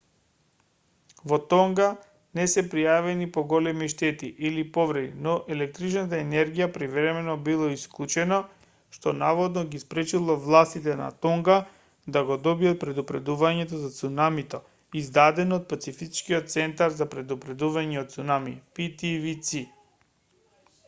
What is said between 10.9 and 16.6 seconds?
на тонга да го добијат предупредувањето за цунамито издадено од пацифичкиот